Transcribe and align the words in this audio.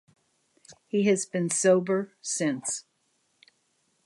He 0.87 1.03
has 1.03 1.27
been 1.27 1.51
sober 1.51 2.11
since. 2.21 2.85